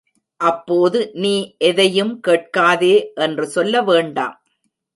[0.41, 1.33] அப்போது, நீ
[1.57, 3.11] எதையும் கேட்காதே
[3.15, 4.35] என்று சொல்ல வேண்டாம்.